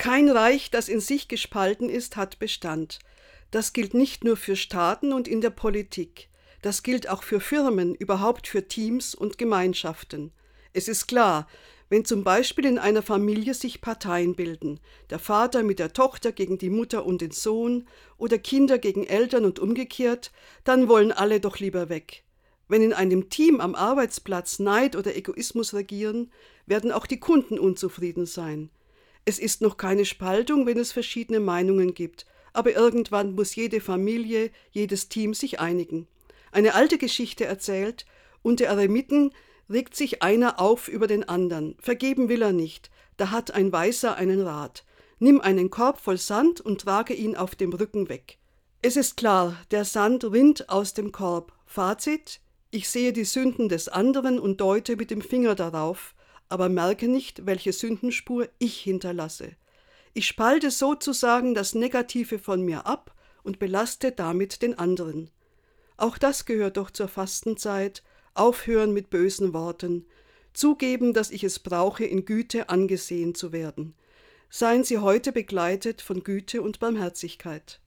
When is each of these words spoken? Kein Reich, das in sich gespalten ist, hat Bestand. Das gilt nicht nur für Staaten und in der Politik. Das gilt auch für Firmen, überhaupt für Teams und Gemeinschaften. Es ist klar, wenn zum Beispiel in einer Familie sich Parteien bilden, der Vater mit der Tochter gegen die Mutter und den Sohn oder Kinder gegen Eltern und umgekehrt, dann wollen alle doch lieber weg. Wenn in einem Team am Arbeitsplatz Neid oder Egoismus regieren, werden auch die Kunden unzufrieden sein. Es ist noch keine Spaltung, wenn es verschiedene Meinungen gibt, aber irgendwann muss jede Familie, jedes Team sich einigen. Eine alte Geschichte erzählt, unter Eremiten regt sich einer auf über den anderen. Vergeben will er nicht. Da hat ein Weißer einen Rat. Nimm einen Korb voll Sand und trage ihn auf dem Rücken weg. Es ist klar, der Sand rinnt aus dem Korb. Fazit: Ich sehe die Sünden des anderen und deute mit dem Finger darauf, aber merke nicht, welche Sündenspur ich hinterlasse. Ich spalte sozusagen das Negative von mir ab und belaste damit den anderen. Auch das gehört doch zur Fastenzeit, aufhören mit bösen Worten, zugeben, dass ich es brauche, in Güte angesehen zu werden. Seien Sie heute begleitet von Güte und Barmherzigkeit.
Kein 0.00 0.30
Reich, 0.30 0.70
das 0.70 0.88
in 0.88 0.98
sich 0.98 1.28
gespalten 1.28 1.90
ist, 1.90 2.16
hat 2.16 2.38
Bestand. 2.38 3.00
Das 3.50 3.74
gilt 3.74 3.92
nicht 3.92 4.24
nur 4.24 4.38
für 4.38 4.56
Staaten 4.56 5.12
und 5.12 5.28
in 5.28 5.42
der 5.42 5.50
Politik. 5.50 6.30
Das 6.62 6.82
gilt 6.82 7.10
auch 7.10 7.22
für 7.22 7.38
Firmen, 7.38 7.94
überhaupt 7.94 8.48
für 8.48 8.66
Teams 8.66 9.14
und 9.14 9.36
Gemeinschaften. 9.36 10.32
Es 10.72 10.88
ist 10.88 11.06
klar, 11.06 11.46
wenn 11.90 12.06
zum 12.06 12.24
Beispiel 12.24 12.64
in 12.64 12.78
einer 12.78 13.02
Familie 13.02 13.52
sich 13.52 13.82
Parteien 13.82 14.36
bilden, 14.36 14.80
der 15.10 15.18
Vater 15.18 15.62
mit 15.62 15.78
der 15.78 15.92
Tochter 15.92 16.32
gegen 16.32 16.56
die 16.56 16.70
Mutter 16.70 17.04
und 17.04 17.20
den 17.20 17.32
Sohn 17.32 17.86
oder 18.16 18.38
Kinder 18.38 18.78
gegen 18.78 19.04
Eltern 19.06 19.44
und 19.44 19.58
umgekehrt, 19.58 20.32
dann 20.64 20.88
wollen 20.88 21.12
alle 21.12 21.40
doch 21.40 21.58
lieber 21.58 21.90
weg. 21.90 22.24
Wenn 22.68 22.80
in 22.80 22.94
einem 22.94 23.28
Team 23.28 23.60
am 23.60 23.74
Arbeitsplatz 23.74 24.60
Neid 24.60 24.96
oder 24.96 25.14
Egoismus 25.14 25.74
regieren, 25.74 26.32
werden 26.64 26.90
auch 26.90 27.04
die 27.04 27.20
Kunden 27.20 27.58
unzufrieden 27.58 28.24
sein. 28.24 28.70
Es 29.24 29.38
ist 29.38 29.60
noch 29.60 29.76
keine 29.76 30.04
Spaltung, 30.04 30.66
wenn 30.66 30.78
es 30.78 30.92
verschiedene 30.92 31.40
Meinungen 31.40 31.94
gibt, 31.94 32.26
aber 32.52 32.74
irgendwann 32.74 33.34
muss 33.34 33.54
jede 33.54 33.80
Familie, 33.80 34.50
jedes 34.70 35.08
Team 35.08 35.34
sich 35.34 35.60
einigen. 35.60 36.08
Eine 36.52 36.74
alte 36.74 36.98
Geschichte 36.98 37.44
erzählt, 37.44 38.06
unter 38.42 38.66
Eremiten 38.66 39.32
regt 39.68 39.94
sich 39.94 40.22
einer 40.22 40.60
auf 40.60 40.88
über 40.88 41.06
den 41.06 41.28
anderen. 41.28 41.76
Vergeben 41.80 42.28
will 42.28 42.42
er 42.42 42.52
nicht. 42.52 42.90
Da 43.16 43.30
hat 43.30 43.52
ein 43.52 43.70
Weißer 43.70 44.16
einen 44.16 44.40
Rat. 44.40 44.84
Nimm 45.18 45.40
einen 45.40 45.70
Korb 45.70 46.00
voll 46.00 46.18
Sand 46.18 46.60
und 46.60 46.80
trage 46.80 47.14
ihn 47.14 47.36
auf 47.36 47.54
dem 47.54 47.72
Rücken 47.72 48.08
weg. 48.08 48.38
Es 48.82 48.96
ist 48.96 49.16
klar, 49.16 49.56
der 49.70 49.84
Sand 49.84 50.24
rinnt 50.24 50.70
aus 50.70 50.94
dem 50.94 51.12
Korb. 51.12 51.52
Fazit: 51.66 52.40
Ich 52.70 52.88
sehe 52.88 53.12
die 53.12 53.24
Sünden 53.24 53.68
des 53.68 53.88
anderen 53.88 54.40
und 54.40 54.60
deute 54.60 54.96
mit 54.96 55.10
dem 55.10 55.20
Finger 55.20 55.54
darauf, 55.54 56.14
aber 56.50 56.68
merke 56.68 57.08
nicht, 57.08 57.46
welche 57.46 57.72
Sündenspur 57.72 58.48
ich 58.58 58.78
hinterlasse. 58.78 59.56
Ich 60.12 60.26
spalte 60.26 60.70
sozusagen 60.70 61.54
das 61.54 61.74
Negative 61.74 62.38
von 62.38 62.62
mir 62.62 62.86
ab 62.86 63.14
und 63.42 63.58
belaste 63.58 64.12
damit 64.12 64.60
den 64.60 64.78
anderen. 64.78 65.30
Auch 65.96 66.18
das 66.18 66.44
gehört 66.44 66.76
doch 66.76 66.90
zur 66.90 67.08
Fastenzeit, 67.08 68.02
aufhören 68.34 68.92
mit 68.92 69.10
bösen 69.10 69.54
Worten, 69.54 70.06
zugeben, 70.52 71.12
dass 71.12 71.30
ich 71.30 71.44
es 71.44 71.60
brauche, 71.60 72.04
in 72.04 72.24
Güte 72.24 72.68
angesehen 72.68 73.34
zu 73.34 73.52
werden. 73.52 73.94
Seien 74.48 74.82
Sie 74.82 74.98
heute 74.98 75.30
begleitet 75.30 76.02
von 76.02 76.24
Güte 76.24 76.62
und 76.62 76.80
Barmherzigkeit. 76.80 77.80